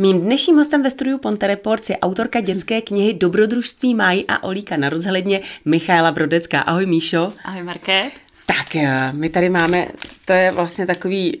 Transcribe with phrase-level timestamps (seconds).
[0.00, 4.76] Mým dnešním hostem ve studiu Ponte Reports je autorka dětské knihy Dobrodružství Máji a Olíka
[4.76, 6.60] na rozhledně Michaela Brodecká.
[6.60, 7.32] Ahoj Míšo.
[7.44, 8.10] Ahoj Marké.
[8.46, 8.76] Tak
[9.12, 9.86] my tady máme,
[10.24, 11.40] to je vlastně takový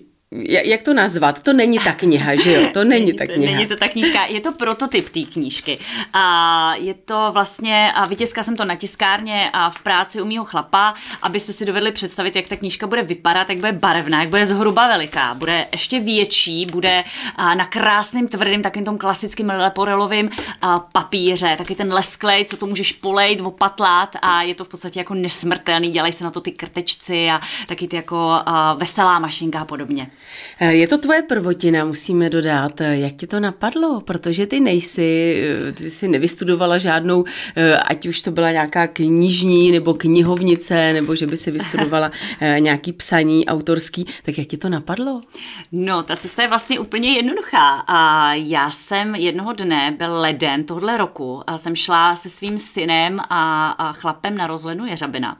[0.64, 1.42] jak to nazvat?
[1.42, 2.68] To není ta kniha, že jo?
[2.72, 3.52] To není, ta kniha.
[3.52, 5.78] Není to ta knížka, je to prototyp té knížky.
[6.12, 10.44] A je to vlastně, a vytiskla jsem to na tiskárně a v práci u mýho
[10.44, 14.46] chlapa, abyste si dovedli představit, jak ta knížka bude vypadat, jak bude barevná, jak bude
[14.46, 17.04] zhruba veliká, bude ještě větší, bude
[17.38, 20.30] na krásným, tvrdým, takým tom klasickým leporelovým
[20.92, 25.14] papíře, taky ten lesklej, co to můžeš polejt, opatlat a je to v podstatě jako
[25.14, 28.42] nesmrtelný, dělají se na to ty krtečci a taky ty jako
[28.76, 30.10] veselá mašinka a podobně.
[30.60, 32.80] Je to tvoje prvotina, musíme dodat.
[32.80, 34.00] Jak ti to napadlo?
[34.00, 35.42] Protože ty nejsi,
[35.74, 37.24] ty jsi nevystudovala žádnou,
[37.84, 42.10] ať už to byla nějaká knižní nebo knihovnice, nebo že by si vystudovala
[42.58, 45.22] nějaký psaní autorský, tak jak ti to napadlo?
[45.72, 47.84] No, ta cesta je vlastně úplně jednoduchá.
[47.86, 53.20] A já jsem jednoho dne, byl leden tohle roku, a jsem šla se svým synem
[53.20, 55.36] a, a chlapem na rozhlednu Jeřabina.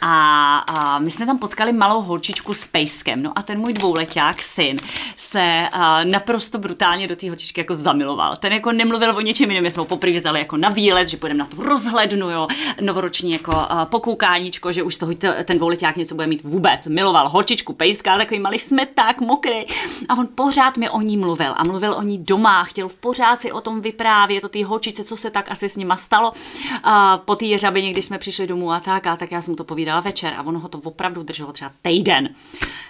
[0.00, 3.22] A, a my jsme tam potkali malou holčičku s pejskem.
[3.22, 4.76] No a ten můj dvouletý dvouleták syn
[5.16, 8.36] se uh, naprosto brutálně do té holčičky jako zamiloval.
[8.36, 11.38] Ten jako nemluvil o něčem jiném, jsme ho poprvé vzali jako na výlet, že půjdeme
[11.38, 12.48] na tu rozhlednu, jo,
[12.80, 15.12] novoroční jako uh, pokoukáníčko, že už z toho
[15.44, 16.86] ten dvouleták něco bude mít vůbec.
[16.86, 19.64] Miloval holčičku, pejska, takový malý smeták, mokrý.
[20.08, 23.40] A on pořád mi o ní mluvil a mluvil o ní doma, chtěl v pořád
[23.40, 26.32] si o tom vyprávět, o té holčice, co se tak asi s nima stalo.
[26.32, 26.92] Uh,
[27.24, 29.64] po té jeřabině, když jsme přišli domů a tak, a tak já jsem mu to
[29.64, 32.28] povídala večer a ono ho to opravdu drželo třeba týden.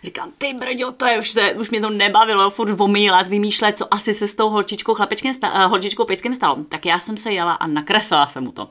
[0.04, 3.78] Říkám, ty brďo, to je už, to je, už mě to nebavilo, furt omílat, vymýšlet,
[3.78, 6.56] co asi se s tou holčičkou, chlapečkem, sta, holčičkou pejskem stalo.
[6.68, 8.68] Tak já jsem se jela a nakreslila jsem mu to.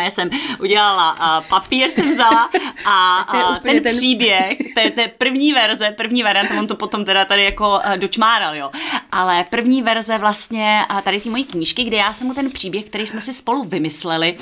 [0.00, 0.30] Já jsem
[0.60, 2.50] udělala uh, papír, jsem vzala
[2.84, 6.74] a uh, ten, ten příběh, to je, to je první verze, první varianta, on to
[6.74, 8.70] potom teda tady jako uh, dočmáral, jo.
[9.16, 13.06] Ale první verze vlastně tady ty mojí knížky, kde já jsem mu ten příběh, který
[13.06, 14.36] jsme si spolu vymysleli,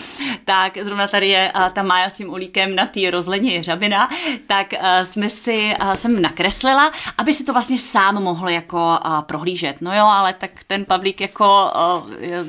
[0.44, 4.08] tak zrovna tady je ta Mája s tím ulíkem na té rozhledně Jeřabina,
[4.46, 4.74] tak
[5.04, 9.80] jsme si, jsem nakreslila, aby si to vlastně sám mohl jako prohlížet.
[9.80, 11.70] No jo, ale tak ten Pavlík jako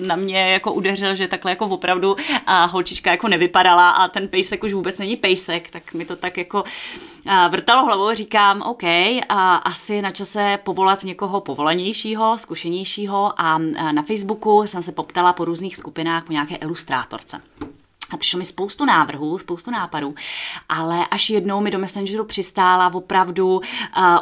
[0.06, 2.16] na mě jako udeřil, že takhle jako opravdu
[2.70, 6.64] holčička jako nevypadala a ten pejsek už vůbec není pejsek, tak mi to tak jako
[7.50, 8.84] vrtalo hlavou, říkám, OK,
[9.64, 11.42] asi na čase povolat někoho
[12.14, 13.58] povolanějšího, zkušenějšího a
[13.92, 17.42] na Facebooku jsem se poptala po různých skupinách po nějaké ilustrátorce.
[18.12, 20.16] A přišlo mi spoustu návrhů, spoustu nápadů,
[20.70, 23.62] ale až jednou mi do Messengeru přistála opravdu uh,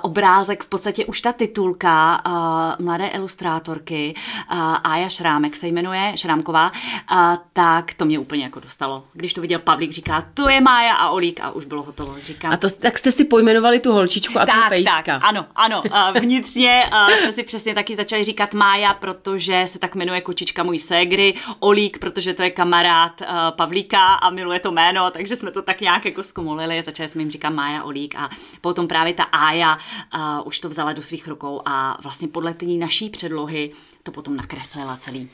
[0.02, 4.16] obrázek, v podstatě už ta titulka uh, mladé ilustrátorky
[4.52, 6.72] uh, Aja Šrámek se jmenuje, Šrámková,
[7.12, 7.18] uh,
[7.53, 9.03] tak to mě úplně jako dostalo.
[9.14, 12.16] Když to viděl Pavlík, říká, to je Mája a Olík a už bylo hotovo.
[12.24, 15.02] Říkám, a to, tak jste si pojmenovali tu holčičku a tak, tu pejska.
[15.03, 15.84] Tak, ano, ano.
[15.86, 20.64] Uh, vnitřně uh, jsme si přesně taky začali říkat Mája, protože se tak jmenuje kočička
[20.64, 25.36] můj ségry, Olík, protože to je kamarád uh, Pavlík Olíka a miluje to jméno, takže
[25.36, 26.84] jsme to tak nějak jako zkomolili.
[26.86, 28.30] Začali jsme jim říkat Mája Olík a
[28.62, 29.78] potom právě ta Ája
[30.16, 33.72] uh, už to vzala do svých rukou a vlastně podle té naší předlohy
[34.04, 35.30] to potom nakreslila celý.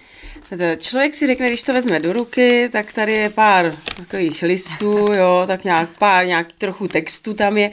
[0.78, 5.44] Člověk si řekne, když to vezme do ruky, tak tady je pár takových listů, jo,
[5.48, 7.72] tak nějak pár, nějak trochu textu tam je.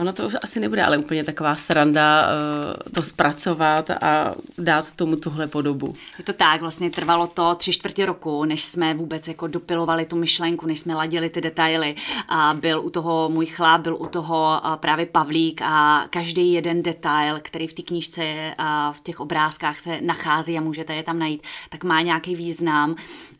[0.00, 5.46] Ono to asi nebude ale úplně taková sranda uh, to zpracovat a dát tomu tuhle
[5.46, 5.94] podobu.
[6.18, 10.16] Je to tak, vlastně trvalo to tři čtvrtě roku, než jsme vůbec jako dopilovali tu
[10.16, 11.94] myšlenku, než jsme ladili ty detaily.
[12.28, 17.38] A byl u toho můj chlap, byl u toho právě Pavlík a každý jeden detail,
[17.42, 21.42] který v té knížce a v těch obrázkách se nachází a můžete je tam najít,
[21.68, 22.94] tak má nějaký význam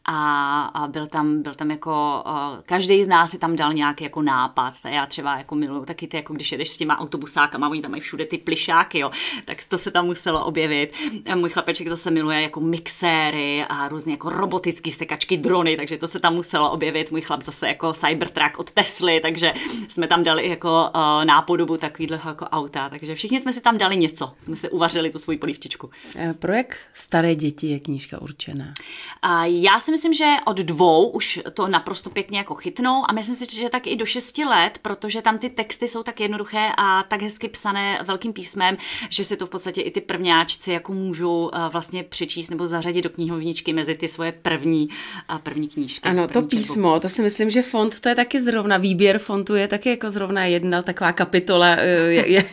[0.04, 2.24] a, a byl, tam, byl tam jako,
[2.66, 4.74] každý z nás si tam dal nějaký jako nápad.
[4.84, 8.00] Já třeba jako miluju taky ty jako když jedeš s těma autobusákama, oni tam mají
[8.00, 9.10] všude ty plišáky, jo,
[9.44, 10.92] tak to se tam muselo objevit.
[11.34, 16.20] Můj chlapeček zase miluje jako mixéry a různě jako robotické stekačky, drony, takže to se
[16.20, 17.10] tam muselo objevit.
[17.10, 19.52] Můj chlap zase jako Cybertruck od Tesly, takže
[19.88, 23.96] jsme tam dali jako uh, nápodobu takovýhle jako auta, takže všichni jsme si tam dali
[23.96, 25.90] něco, jsme si uvařili tu svoji polívčičku.
[26.16, 28.74] Eh, projekt Staré děti je knížka určená?
[29.22, 33.36] A já si myslím, že od dvou už to naprosto pěkně jako chytnou a myslím
[33.36, 36.33] si, že tak i do šesti let, protože tam ty texty jsou tak jednoduché
[36.78, 38.76] a tak hezky psané velkým písmem,
[39.08, 43.02] že si to v podstatě i ty prvňáčci jako můžou eh, vlastně přečíst nebo zařadit
[43.02, 44.88] do knihovničky mezi ty svoje první,
[45.34, 46.08] eh, první knížky.
[46.08, 47.00] Ano, první to písmo, četbu.
[47.00, 50.44] to si myslím, že font to je taky zrovna, výběr fontu je taky jako zrovna
[50.44, 51.76] jedna taková kapitola.
[51.78, 52.44] Eh, je, je.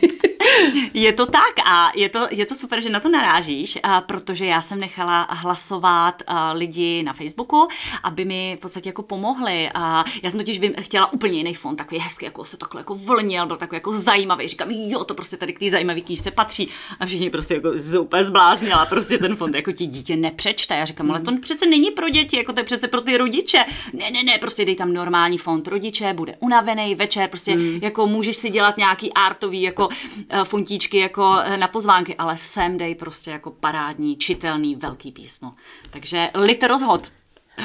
[0.94, 4.60] Je to tak a je to, je to super, že na to narážíš, protože já
[4.60, 6.22] jsem nechala hlasovat
[6.52, 7.68] lidi na Facebooku,
[8.02, 9.70] aby mi v podstatě jako pomohli.
[9.74, 13.46] A já jsem totiž chtěla úplně jiný fond, takový hezký, jako se takhle jako vlnil,
[13.46, 14.48] byl takový jako zajímavý.
[14.48, 16.68] Říkám, jo, to prostě tady k té zajímavé knížce patří.
[17.00, 17.68] A všichni prostě jako
[18.00, 20.74] úplně zbláznila, prostě ten fond jako ti dítě nepřečte.
[20.74, 23.64] Já říkám, ale to přece není pro děti, jako to je přece pro ty rodiče.
[23.92, 27.78] Ne, ne, ne, prostě dej tam normální fond rodiče, bude unavený večer, prostě hmm.
[27.82, 32.78] jako můžeš si dělat nějaký artový jako uh, fontíčky jako uh, na pozvánky, ale sem
[32.78, 35.52] dej prostě jako parádní, čitelný velký písmo.
[35.90, 37.12] Takže lit rozhod.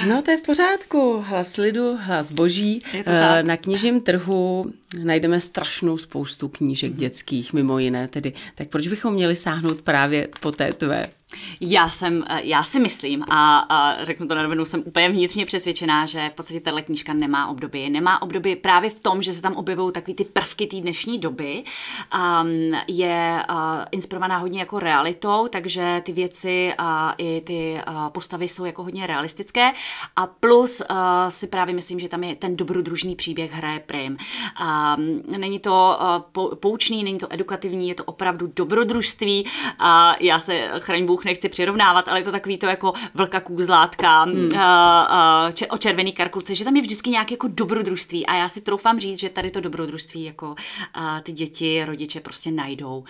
[0.07, 1.23] No to je v pořádku.
[1.27, 2.83] Hlas lidu, hlas boží.
[2.93, 4.65] Eh, na knižním trhu
[5.03, 8.33] najdeme strašnou spoustu knížek dětských, mimo jiné tedy.
[8.55, 11.05] Tak proč bychom měli sáhnout právě po té tvé?
[11.61, 15.45] Já jsem, eh, já si myslím a, a řeknu to na rovinu, jsem úplně vnitřně
[15.45, 17.89] přesvědčená, že v podstatě tahle knížka nemá období.
[17.89, 21.63] Nemá období právě v tom, že se tam objevují takové ty prvky té dnešní doby.
[22.41, 23.55] Um, je uh,
[23.91, 28.83] inspirovaná hodně jako realitou, takže ty věci a uh, i ty uh, postavy jsou jako
[28.83, 29.71] hodně realistické.
[30.15, 30.95] A plus uh,
[31.29, 34.17] si právě myslím, že tam je ten dobrodružný příběh hraje prim.
[34.61, 35.99] Um, není to
[36.37, 39.45] uh, poučný, není to edukativní, je to opravdu dobrodružství.
[39.79, 44.23] A já se chraň Bůh nechci přirovnávat, ale je to takový to jako vlka kůzlátka,
[44.23, 44.35] hmm.
[44.35, 48.61] uh, uh, o červený karkulce, že tam je vždycky nějaké jako dobrodružství a já si
[48.61, 50.55] troufám říct, že tady to dobrodružství jako
[51.23, 53.03] ty děti, rodiče prostě najdou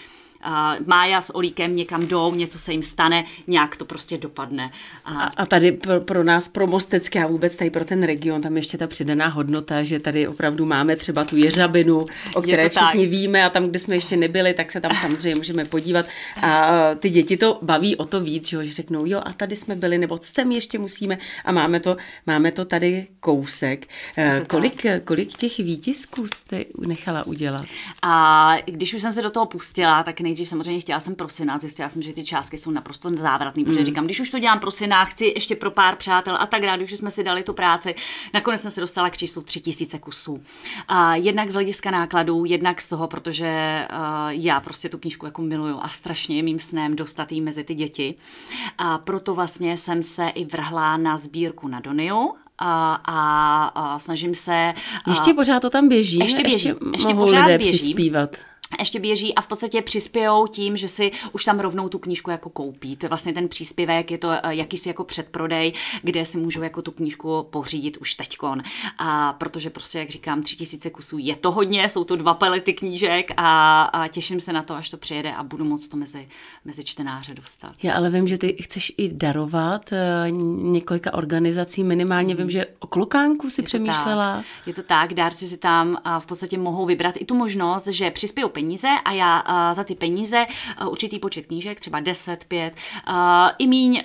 [0.45, 4.72] uh, Mája s Olíkem někam jdou, něco se jim stane, nějak to prostě dopadne.
[5.06, 8.57] A, a tady pro, pro nás, pro Mostecké a vůbec tady pro ten region, tam
[8.57, 13.12] ještě ta přidaná hodnota, že tady opravdu máme třeba tu jeřabinu, o které všichni tak.
[13.12, 16.06] víme a tam, kde jsme ještě nebyli, tak se tam samozřejmě můžeme podívat.
[16.42, 19.75] A ty děti to baví o to víc, že, že řeknou, jo, a tady jsme
[19.75, 21.98] byli, nebo sem ještě musíme a máme to,
[22.28, 23.88] máme to tady kousek.
[24.16, 27.66] To kolik, kolik těch výtisků jste nechala udělat?
[28.01, 31.57] A když už jsem se do toho pustila, tak nejdřív samozřejmě chtěla jsem pro syna,
[31.57, 33.85] zjistila jsem, že ty částky jsou naprosto závratné, protože mm.
[33.85, 36.77] říkám, když už to dělám pro syna, chci ještě pro pár přátel a tak dále,
[36.77, 37.95] když jsme si dali tu práci,
[38.33, 40.44] nakonec jsem se dostala k číslu 3000 kusů.
[40.88, 43.97] A jednak z hlediska nákladů, jednak z toho, protože uh,
[44.29, 47.75] já prostě tu knížku jako miluju a strašně je mým snem dostat jí mezi ty
[47.75, 48.15] děti.
[48.77, 54.35] A proto vlastně jsem se i vrhla na sbírku na Doniu, a, a, a snažím
[54.35, 54.74] se...
[55.07, 56.19] Ještě pořád to tam běží?
[56.19, 56.68] Ještě běží.
[56.68, 57.74] Ještě, ještě pořád lidé běží.
[57.74, 58.38] přispívat
[58.79, 62.49] ještě běží a v podstatě přispějou tím, že si už tam rovnou tu knížku jako
[62.49, 62.97] koupí.
[62.97, 65.73] To je vlastně ten příspěvek, je to eh, jakýsi jako předprodej,
[66.03, 68.61] kde si můžou jako tu knížku pořídit už teďkon.
[68.97, 72.73] A protože prostě, jak říkám, tři tisíce kusů je to hodně, jsou to dva pelety
[72.73, 76.27] knížek a, a těším se na to, až to přijede a budu moc to mezi,
[76.65, 77.71] mezi čtenáře dostat.
[77.83, 80.31] Já ale vím, že ty chceš i darovat uh,
[80.71, 84.35] několika organizací, minimálně vím, že o klokánku si je přemýšlela.
[84.35, 84.67] Tak.
[84.67, 88.49] Je to tak, dárci si tam v podstatě mohou vybrat i tu možnost, že přispějou
[88.57, 90.45] peníze a já uh, za ty peníze
[90.81, 92.74] uh, určitý počet knížek, třeba 10, 5,
[93.09, 93.15] uh,
[93.57, 94.01] i míň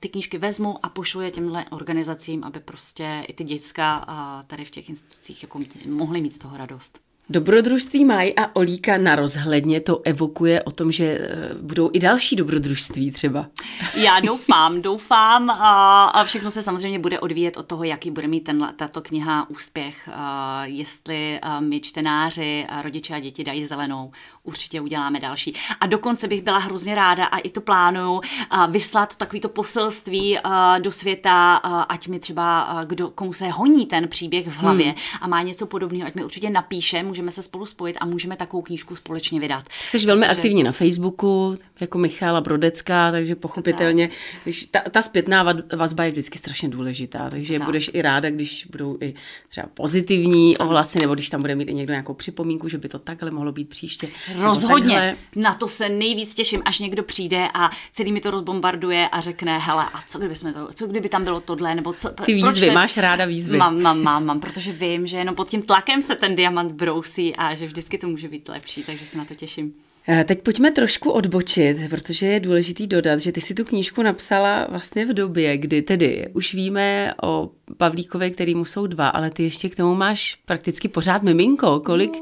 [0.00, 4.06] ty knížky vezmu a pošlu je těmhle organizacím, aby prostě i ty děcka
[4.46, 7.11] tady v těch institucích jako mohly mít z toho radost.
[7.30, 12.36] Dobrodružství Maj a Olíka na rozhledně to evokuje o tom, že eh, budou i další
[12.36, 13.46] dobrodružství třeba.
[13.94, 18.40] Já doufám, doufám a, a všechno se samozřejmě bude odvíjet od toho, jaký bude mít
[18.40, 20.08] ten, tato kniha úspěch.
[20.12, 24.10] A jestli a my čtenáři, a rodiče a děti dají zelenou,
[24.42, 25.54] určitě uděláme další.
[25.80, 28.20] A dokonce bych byla hrozně ráda a i to plánuju
[28.50, 33.86] a vyslat takovýto poselství a, do světa, a, ať mi třeba, kdo, komu se honí
[33.86, 34.96] ten příběh v hlavě hmm.
[35.20, 38.62] a má něco podobného, ať mi určitě napíše, můžeme se spolu spojit a můžeme takovou
[38.62, 39.64] knížku společně vydat.
[39.86, 40.36] Jsi velmi takže...
[40.36, 44.10] aktivní na Facebooku, jako Michála Brodecká, takže pochopitelně,
[44.44, 47.66] když ta, ta zpětná vazba je vždycky strašně důležitá, takže tak.
[47.66, 49.14] budeš i ráda, když budou i
[49.48, 52.98] třeba pozitivní ohlasy, nebo když tam bude mít i někdo nějakou připomínku, že by to
[52.98, 54.08] takhle mohlo být příště.
[54.36, 59.20] Rozhodně, na to se nejvíc těším, až někdo přijde a celý mi to rozbombarduje a
[59.20, 62.10] řekne, hele, a co kdyby, jsme to, co kdyby tam bylo tohle, nebo co.
[62.10, 63.58] Ty výzvy, máš ráda výzvy.
[63.58, 67.01] Mám, mám, mám, mám, protože vím, že jenom pod tím tlakem se ten diamant brousí
[67.36, 69.74] a že vždycky to může být lepší, takže se na to těším.
[70.08, 74.66] Eh, teď pojďme trošku odbočit, protože je důležitý dodat, že ty si tu knížku napsala
[74.70, 79.42] vlastně v době, kdy tedy už víme o Pavlíkovi, který mu jsou dva, ale ty
[79.42, 81.80] ještě k tomu máš prakticky pořád miminko.
[81.80, 82.12] Kolik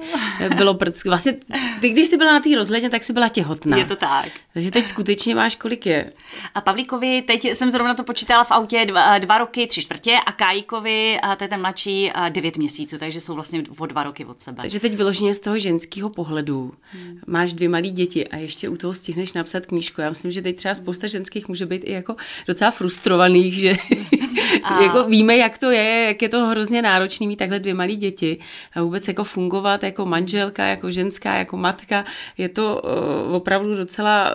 [0.50, 0.56] no.
[0.56, 1.36] bylo, vlastně,
[1.80, 3.76] ty když jsi byla na té rozhledně, tak jsi byla těhotná.
[3.76, 4.28] Je to tak.
[4.54, 6.12] Takže teď skutečně máš, kolik je?
[6.54, 10.32] A Pavlíkovi, teď jsem zrovna to počítala v autě dva, dva roky, tři čtvrtě a
[10.32, 14.40] Kájíkovi, a to je ten mladší, devět měsíců, takže jsou vlastně o dva roky od
[14.40, 14.58] sebe.
[14.60, 17.20] Takže teď vyloženě z toho ženského pohledu hmm.
[17.26, 20.00] máš dvě malé děti a ještě u toho stihneš napsat knížku.
[20.00, 23.74] Já myslím, že teď třeba spousta ženských může být i jako docela frustrovaných, že
[24.62, 24.82] a...
[24.82, 28.38] jako víme, jak to je, jak je to hrozně náročný mít takhle dvě malé děti
[28.74, 32.04] a vůbec jako fungovat jako manželka, jako ženská, jako matka.
[32.38, 32.82] Je to
[33.28, 34.32] uh, opravdu docela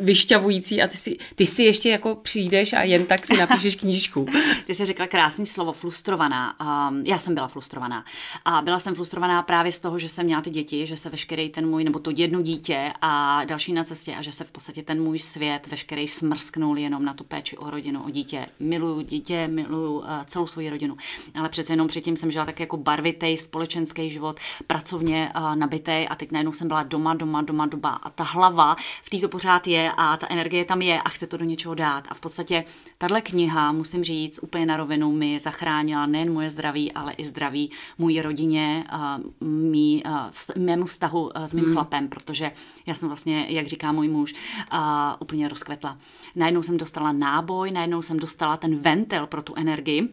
[0.00, 4.26] vyšťavující a ty si, ty si ještě jako přijdeš a jen tak si napíšeš knížku.
[4.66, 6.54] Ty jsi řekla krásný slovo, frustrovaná.
[6.60, 8.04] Um, já jsem byla frustrovaná.
[8.44, 11.48] A byla jsem frustrovaná právě z toho, že jsem měla ty děti, že se veškerý
[11.48, 12.51] ten můj, nebo to jedno dítě
[13.00, 17.04] a další na cestě a že se v podstatě ten můj svět veškerý smrsknul jenom
[17.04, 18.46] na tu péči o rodinu, o dítě.
[18.60, 20.96] Miluju dítě, miluju uh, celou svoji rodinu.
[21.34, 26.14] Ale přece jenom předtím jsem žila tak jako barvitý společenský život, pracovně uh, nabitý a
[26.14, 29.92] teď najednou jsem byla doma, doma, doma, doma a ta hlava v této pořád je
[29.96, 32.04] a ta energie tam je a chce to do něčeho dát.
[32.08, 32.64] A v podstatě
[32.98, 37.70] tahle kniha, musím říct, úplně na rovinu mi zachránila nejen moje zdraví, ale i zdraví
[37.98, 41.72] mojí rodině, uh, mý, uh, mému vztahu uh, s mým mm.
[41.72, 42.41] chlapem, protože
[42.86, 44.34] já jsem vlastně, jak říká můj muž,
[44.72, 44.78] uh,
[45.20, 45.98] úplně rozkvetla.
[46.36, 50.08] Najednou jsem dostala náboj, najednou jsem dostala ten ventil pro tu energii,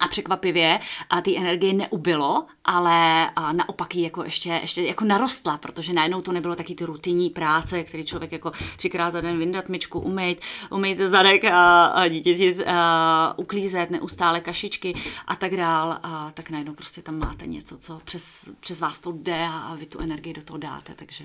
[0.00, 0.80] a překvapivě
[1.10, 6.20] a ty energie neubylo, ale a naopak ji jako ještě, ještě jako narostla, protože najednou
[6.20, 10.40] to nebylo taky ty rutinní práce, který člověk jako třikrát za den vyndat myčku, umýt,
[10.70, 14.94] umýt zadek a, a dítěti a, uklízet, neustále kašičky
[15.26, 19.12] a tak dál, a tak najednou prostě tam máte něco, co přes, přes vás to
[19.12, 21.24] jde a vy tu energii do toho dáte, takže...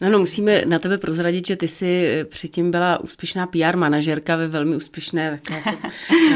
[0.00, 4.36] No, no, musíme na tebe prozradit, že ty jsi eh, předtím byla úspěšná PR manažerka
[4.36, 5.70] ve velmi úspěšné jako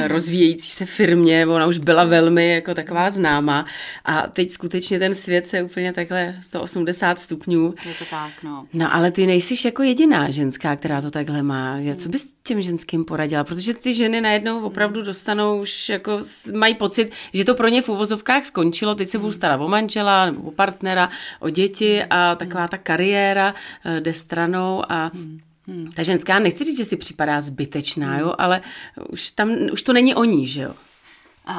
[0.06, 3.66] rozvíjející se firmě, ona už byla velmi jako taková známá
[4.04, 7.74] a teď skutečně ten svět se úplně takhle 180 stupňů.
[7.86, 8.66] Je to tak, no.
[8.72, 11.78] No, ale ty nejsi jako jediná ženská, která to takhle má.
[11.96, 13.44] Co bys těm ženským poradila?
[13.44, 16.20] Protože ty ženy najednou opravdu dostanou už jako,
[16.54, 20.26] mají pocit, že to pro ně v úvozovkách skončilo, teď se budou starat o manžela
[20.26, 21.08] nebo o partnera,
[21.40, 23.49] o děti a taková ta kariéra
[23.84, 25.40] Eh, jde stranou a hmm.
[25.66, 25.92] Hmm.
[25.92, 28.20] Ta ženská, nechci říct, že si připadá zbytečná, hmm.
[28.20, 28.60] jo, ale
[29.08, 30.74] už, tam, už to není o ní, že jo.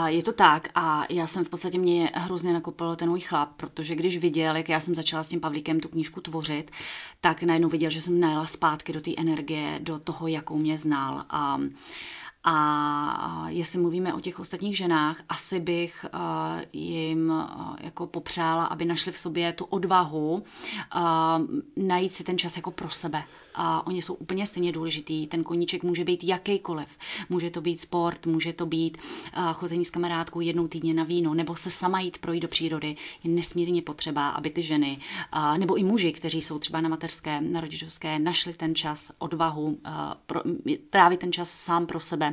[0.06, 3.96] Je to tak a já jsem v podstatě mě hrozně nakopil ten můj chlap, protože
[3.96, 6.72] když viděl, jak já jsem začala s tím Pavlíkem tu knížku tvořit,
[7.22, 11.26] tak najednou viděl, že jsem najela zpátky do té energie, do toho, jakou mě znal.
[11.30, 11.60] A
[12.44, 16.06] a jestli mluvíme o těch ostatních ženách, asi bych
[16.74, 17.34] jim
[17.80, 20.44] jako popřála, aby našli v sobě tu odvahu
[21.76, 23.24] najít si ten čas jako pro sebe.
[23.56, 25.28] A oni jsou úplně stejně důležitý.
[25.28, 26.98] Ten koníček může být jakýkoliv.
[27.30, 28.98] Může to být sport, může to být
[29.54, 32.96] chození s kamarádkou jednou týdně na víno, nebo se sama jít projít do přírody.
[33.24, 35.00] Je nesmírně potřeba, aby ty ženy,
[35.58, 39.80] nebo i muži, kteří jsou třeba na mateřské, na rodičovské, našli ten čas, odvahu,
[40.90, 42.31] trávit ten čas sám pro sebe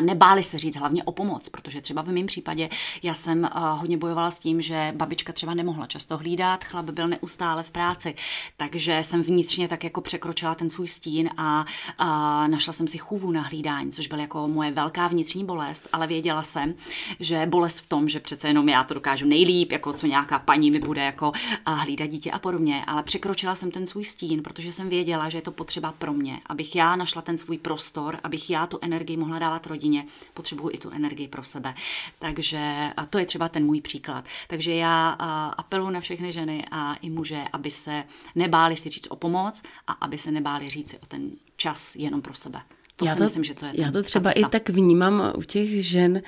[0.00, 2.68] nebáli se říct hlavně o pomoc, protože třeba v mém případě
[3.02, 7.62] já jsem hodně bojovala s tím, že babička třeba nemohla často hlídat, chlap byl neustále
[7.62, 8.14] v práci,
[8.56, 11.66] takže jsem vnitřně tak jako překročila ten svůj stín a,
[11.98, 16.06] a našla jsem si chůvu na hlídání, což byl jako moje velká vnitřní bolest, ale
[16.06, 16.74] věděla jsem,
[17.20, 20.70] že bolest v tom, že přece jenom já to dokážu nejlíp, jako co nějaká paní
[20.70, 21.32] mi bude jako
[21.66, 25.42] hlídat dítě a podobně, ale překročila jsem ten svůj stín, protože jsem věděla, že je
[25.42, 29.38] to potřeba pro mě, abych já našla ten svůj prostor, abych já tu energii mohla
[29.38, 31.74] dávat dávat rodině, potřebuju i tu energii pro sebe.
[32.18, 34.24] Takže a to je třeba ten můj příklad.
[34.48, 35.10] Takže já
[35.56, 39.92] apeluji na všechny ženy a i muže, aby se nebáli si říct o pomoc a
[39.92, 42.62] aby se nebáli říct si o ten čas jenom pro sebe.
[42.96, 45.42] To já si to, myslím, že to je Já to třeba i tak vnímám u
[45.42, 46.22] těch žen,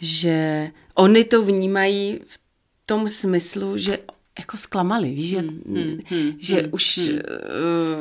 [0.00, 2.40] že oni to vnímají v
[2.86, 3.98] tom smyslu, že
[4.38, 7.18] jako zklamali, víš, že, hmm, hmm, hmm, že hmm, už hmm,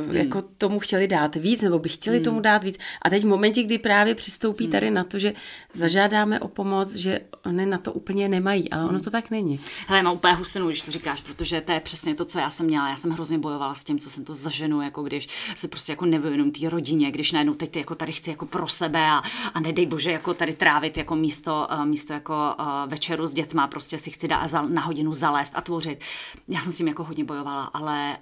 [0.10, 2.24] uh, jako tomu chtěli dát víc, nebo by chtěli hmm.
[2.24, 2.78] tomu dát víc.
[3.02, 4.72] A teď v momentě, kdy právě přistoupí hmm.
[4.72, 5.34] tady na to, že
[5.74, 9.00] zažádáme o pomoc, že oni na to úplně nemají, ale ono hmm.
[9.00, 9.60] to tak není.
[9.88, 12.66] Hele, mám úplně hustinu, když to říkáš, protože to je přesně to, co já jsem
[12.66, 12.90] měla.
[12.90, 16.06] Já jsem hrozně bojovala s tím, co jsem to zaženu, jako když se prostě jako
[16.06, 19.22] nevěnuju té rodině, když najednou teď jako tady chci jako pro sebe a,
[19.54, 23.68] a nedej bože jako tady trávit jako místo, uh, místo jako uh, večeru s dětma,
[23.68, 26.00] prostě si chci dát na hodinu zalézt a tvořit
[26.48, 28.18] já jsem s tím jako hodně bojovala, ale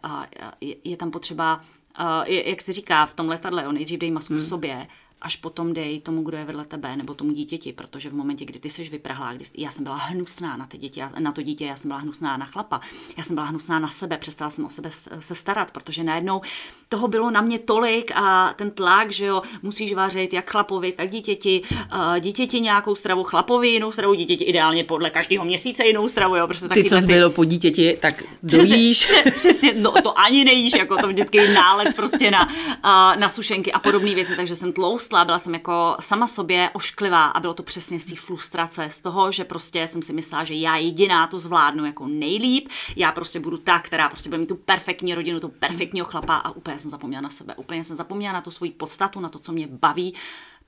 [0.62, 1.62] je, je tam potřeba,
[2.28, 4.40] jak se říká v tom letadle, on nejdřív dej masku hmm.
[4.40, 4.88] sobě,
[5.25, 8.60] až potom dej tomu, kdo je vedle tebe, nebo tomu dítěti, protože v momentě, kdy
[8.60, 11.75] ty jsi vyprahlá, kdy já jsem byla hnusná na, ty děti, na to dítě, já
[11.75, 12.82] jsem byla hnusná na chlapa,
[13.17, 14.89] já jsem byla hnusná na sebe, přestala jsem o sebe
[15.20, 16.41] se starat, protože najednou
[16.89, 21.10] toho bylo na mě tolik a ten tlak, že jo, musíš vařit jak chlapovi, tak
[21.10, 21.62] dítěti,
[22.20, 26.67] dítěti nějakou stravu, chlapovi jinou stravu, dítěti ideálně podle každého měsíce jinou stravu, jo, prostě
[26.67, 29.05] Ty, co zbylo po dítěti, tak dojíš.
[29.05, 32.50] Přesně, přesně, no to ani nejíš, jako to vždycky nálet prostě na,
[33.15, 37.25] na sušenky a podobné věci, takže jsem tloustla rostla, byla jsem jako sama sobě ošklivá
[37.25, 40.53] a bylo to přesně z té frustrace, z toho, že prostě jsem si myslela, že
[40.53, 44.55] já jediná to zvládnu jako nejlíp, já prostě budu ta, která prostě bude mít tu
[44.55, 48.41] perfektní rodinu, tu perfektního chlapa a úplně jsem zapomněla na sebe, úplně jsem zapomněla na
[48.41, 50.13] tu svoji podstatu, na to, co mě baví,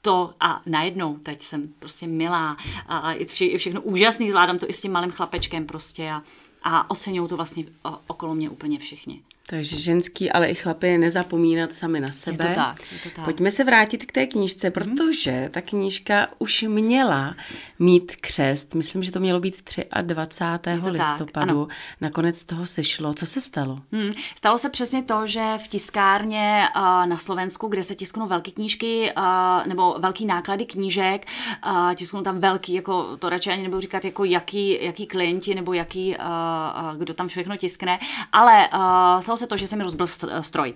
[0.02, 4.70] to a najednou teď jsem prostě milá a je, vše, je všechno úžasný, zvládám to
[4.70, 6.24] i s tím malým chlapečkem prostě a,
[6.64, 7.66] a oceňují to vlastně
[8.08, 9.22] okolo mě úplně všichni.
[9.50, 12.46] Takže ženský, ale i chlapy nezapomínat sami na sebe.
[12.46, 13.26] Je to tak, je to tak.
[13.26, 17.36] Pojďme se vrátit k té knížce, protože ta knížka už měla
[17.80, 18.76] mít křest.
[18.76, 20.90] Myslím, že to mělo být 23.
[20.90, 21.66] listopadu.
[21.66, 23.14] Tak, Nakonec toho sešlo.
[23.14, 23.80] Co se stalo?
[23.92, 24.14] Hmm.
[24.38, 29.12] Stalo se přesně to, že v tiskárně uh, na Slovensku, kde se tisknou velké knížky
[29.18, 31.28] uh, nebo velký náklady knížek,
[31.66, 35.74] uh, tisknou tam velký, jako to radši ani nebudu říkat, jako jaký, jaký klienti nebo
[35.74, 38.00] jaký, uh, kdo tam všechno tiskne,
[38.32, 40.08] ale uh, stalo se to, že se mi rozbil
[40.42, 40.74] stroj.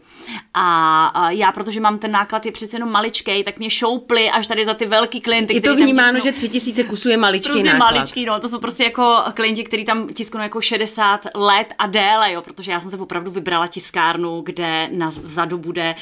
[0.54, 4.66] A já, protože mám ten náklad je přece jenom maličkej, tak mě šoupli až tady
[4.66, 5.54] za ty velký klienty.
[5.54, 7.92] Je to vnímáno, že tři tisíce kusů je maličký prostě náklad.
[7.92, 12.32] maličký, no, to jsou prostě jako klienti, kteří tam tisknou jako 60 let a déle,
[12.32, 15.96] jo, protože já jsem se opravdu vybrala tiskárnu, kde na, vzadu bude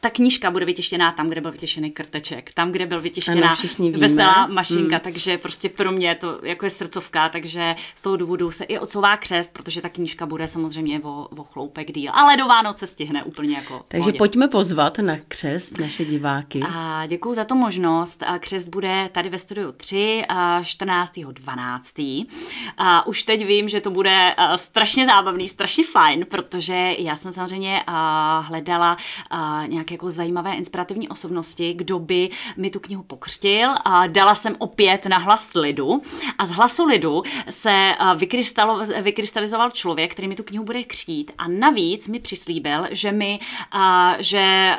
[0.00, 3.54] ta knížka bude vytěštěná tam, kde byl vytěšený krteček, tam, kde byl vytěštěná
[3.98, 5.00] veselá mašinka, hmm.
[5.00, 9.16] takže prostě pro mě to jako je srdcovka, takže z toho důvodu se i odsouvá
[9.16, 13.56] křest, protože ta knížka bude samozřejmě o, o chloupek díl, ale do Vánoce stihne úplně
[13.56, 14.18] jako Takže pohodě.
[14.18, 16.60] pojďme pozvat na křest naše diváky.
[16.74, 18.22] A děkuji za to možnost.
[18.26, 22.26] A křest bude tady ve studiu 3 14.12.
[22.78, 27.82] A už teď vím, že to bude strašně zábavný, strašně fajn, protože já jsem samozřejmě
[28.40, 28.96] hledala
[29.68, 35.06] nějaké jako zajímavé inspirativní osobnosti, kdo by mi tu knihu pokřtil a dala jsem opět
[35.06, 36.02] na hlas lidu
[36.38, 37.92] a z hlasu lidu se
[39.00, 43.38] vykrystalizoval člověk, který mi tu knihu bude křtít a navíc mi přislíbil, že mi
[44.18, 44.76] že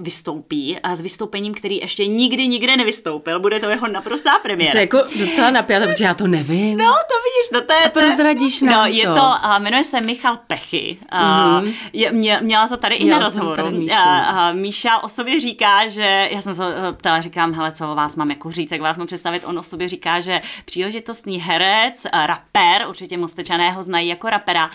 [0.00, 3.40] vystoupí s vystoupením, který ještě nikdy nikde nevystoupil.
[3.40, 4.72] Bude to jeho naprostá premiéra.
[4.72, 6.78] Jsi jako docela napjatá, protože já to nevím.
[6.78, 7.84] No, to vidíš, no to je...
[7.84, 10.98] A prozradíš nám no, je to, jmenuje se Michal Pechy.
[11.12, 11.74] Mm-hmm.
[11.92, 13.62] Je, mě, měla za tady i na rozhovoru.
[13.62, 13.70] Tady
[14.20, 18.16] uh, Míša o sobě říká, že, já jsem se ptala, říkám, hele, co o vás
[18.16, 22.86] mám jako říct, jak vás mám představit, on o sobě říká, že příležitostný herec, rapper,
[22.88, 24.70] určitě Mostečaného znají jako rapera,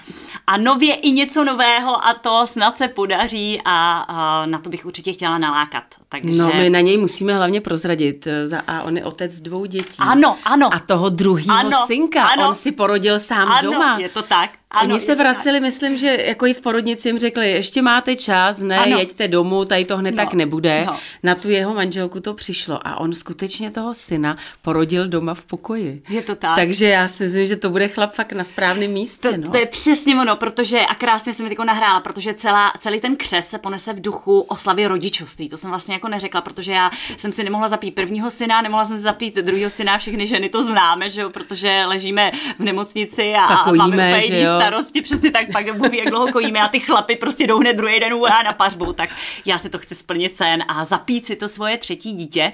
[0.47, 4.85] a nově i něco nového a to snad se podaří a, a na to bych
[4.85, 5.83] určitě chtěla nalákat.
[6.09, 6.37] Takže...
[6.37, 8.27] No, my na něj musíme hlavně prozradit.
[8.67, 9.97] A on je otec dvou dětí.
[9.99, 10.73] Ano, ano.
[10.73, 12.23] A toho druhého synka.
[12.23, 12.47] Ano.
[12.47, 13.99] On si porodil sám ano, doma.
[13.99, 14.60] je to tak.
[14.73, 15.61] Ano, Oni se vraceli, tak.
[15.61, 18.99] myslím, že jako i v porodnici jim řekli, ještě máte čas, ne, ano.
[18.99, 20.17] jeďte domů, tady to hned no.
[20.17, 20.83] tak nebude.
[20.87, 20.97] No.
[21.23, 26.03] Na tu jeho manželku to přišlo a on skutečně toho syna porodil doma v pokoji.
[26.09, 26.55] Je to tak.
[26.55, 29.29] Takže já si myslím, že to bude chlap fakt na správném místě.
[29.29, 29.51] To, no.
[29.51, 33.15] to je přesně ono, protože a krásně se mi to nahrála, protože celá, celý ten
[33.15, 35.49] křes se ponese v duchu oslavy rodičovství.
[35.49, 38.97] To jsem vlastně jako neřekla, protože já jsem si nemohla zapít prvního syna, nemohla jsem
[38.97, 43.45] si zapít druhého syna, všechny ženy to známe, že jo, protože ležíme v nemocnici a,
[43.45, 47.47] a máme úplně starosti, přesně tak, pak Bůh jak dlouho kojíme a ty chlapy prostě
[47.47, 49.09] jdou hned druhý den a na pařbu, tak
[49.45, 52.53] já si to chci splnit sen a zapít si to svoje třetí dítě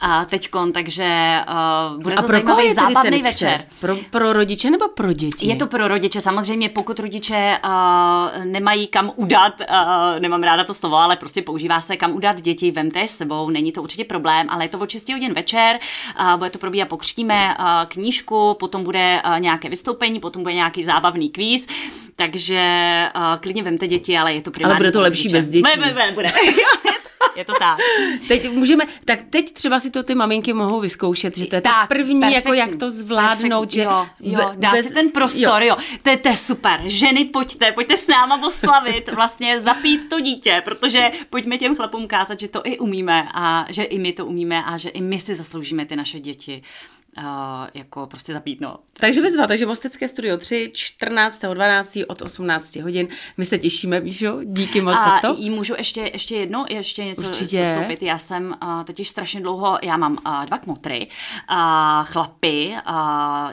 [0.00, 1.40] a teďkon, takže
[1.94, 3.56] uh, bude to a pro zajímavý je zábavný večer.
[3.80, 5.46] Pro, pro rodiče nebo pro děti?
[5.46, 10.74] Je to pro rodiče, samozřejmě pokud rodiče uh, nemají kam udat, uh, nemám ráda to
[10.74, 14.04] slovo, ale prostě používá se kam udat děti, vemte je s sebou, není to určitě
[14.04, 15.78] problém, ale je to od 6 hodin večer,
[16.20, 20.84] uh, bude to probíhat, pokřtíme uh, knížku, potom bude uh, nějaké vystoupení, potom bude nějaký
[20.84, 21.47] zábavný kvíz,
[22.16, 22.62] takže
[23.16, 24.72] uh, klidně vemte děti, ale je to primárně.
[24.72, 25.62] Ale bude to lepší bez dětí.
[25.62, 26.32] Ne, ne, ne, bude.
[27.38, 27.78] je to tak.
[28.28, 31.88] Teď můžeme, tak teď třeba si to ty maminky mohou vyzkoušet, že to je tak,
[31.88, 35.62] první, perfektní, jako jak to zvládnout, perfektní, že jo, jo, dá bez, si ten prostor,
[35.62, 35.68] jo.
[35.68, 35.76] jo.
[36.02, 36.80] To, je, to je super.
[36.84, 42.40] Ženy, pojďte, pojďte s náma oslavit, vlastně zapít to dítě, protože pojďme těm chlapům kázat,
[42.40, 45.34] že to i umíme a že i my to umíme a že i my si
[45.34, 46.62] zasloužíme ty naše děti
[47.18, 47.24] uh,
[47.74, 48.76] jako prostě zapít, no.
[48.92, 52.04] Takže vyzva, takže Mostecké studio 3, 14.12.
[52.08, 53.08] od 18 hodin.
[53.36, 55.40] My se těšíme, Míšo, díky moc a za to.
[55.40, 57.66] jí můžu ještě, ještě jedno, ještě něco Určitě.
[57.68, 58.02] vstoupit.
[58.02, 61.06] Já jsem uh, totiž strašně dlouho, já mám uh, dva kmotry,
[61.50, 61.56] uh,
[62.04, 62.94] chlapy, uh,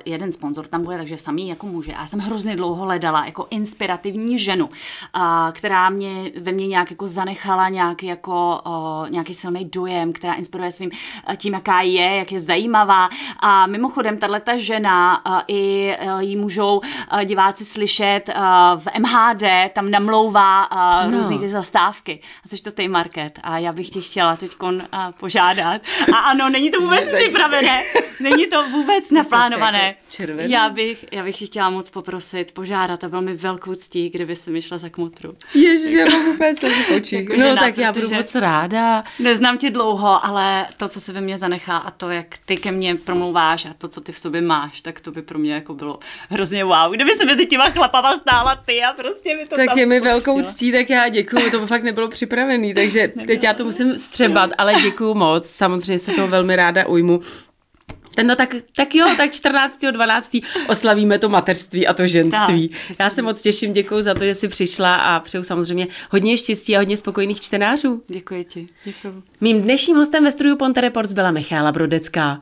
[0.06, 1.94] jeden sponzor tam bude, takže samý jako muže.
[1.94, 4.72] A já jsem hrozně dlouho hledala jako inspirativní ženu, uh,
[5.52, 10.72] která mě ve mně nějak jako zanechala nějaký jako uh, nějaký silný dojem, která inspiruje
[10.72, 10.92] svým
[11.30, 13.10] uh, tím, jaká je, jak je zajímavá.
[13.48, 16.82] A mimochodem, tahle ta žena, i ji můžou
[17.26, 18.30] diváci slyšet
[18.76, 20.70] v MHD, tam namlouvá
[21.10, 21.18] no.
[21.18, 22.20] různé ty zastávky.
[22.46, 23.40] A což to tej market.
[23.44, 24.52] A já bych tě chtěla teď
[25.20, 25.82] požádat.
[26.14, 27.84] A ano, není to vůbec připravené.
[28.20, 29.96] Není to vůbec naplánované.
[30.38, 34.36] Já bych, já bych tě chtěla moc poprosit, požádat a bylo mi velkou ctí, kdyby
[34.36, 35.32] se mi šla za kmotru.
[35.54, 37.20] Ježiš, já mám vůbec v očích.
[37.20, 39.04] Jako no žena, tak já budu moc ráda.
[39.20, 42.72] Neznám tě dlouho, ale to, co se ve mně zanechá a to, jak ty ke
[42.72, 42.96] mně
[43.36, 46.00] promlouváš a to, co ty v sobě máš, tak to by pro mě jako bylo
[46.30, 46.94] hrozně wow.
[46.94, 50.42] Kdyby se mezi těma chlapama stála ty a prostě mi to Tak je mi velkou
[50.42, 54.82] ctí, tak já děkuju, to fakt nebylo připravený, takže teď já to musím střebat, ale
[54.82, 57.22] děkuju moc, samozřejmě se toho velmi ráda ujmu.
[58.24, 59.80] No tak, tak jo, tak 14.
[59.92, 60.38] 12.
[60.68, 62.70] oslavíme to mateřství a to ženství.
[62.70, 66.38] Tak, Já se moc těším, děkuji za to, že jsi přišla a přeju samozřejmě hodně
[66.38, 68.02] štěstí a hodně spokojených čtenářů.
[68.08, 68.68] Děkuji ti.
[68.86, 69.24] Děkuji.
[69.42, 72.42] Mým dnešním hostem ve studiu Ponte Reports byla Michála Brodecká.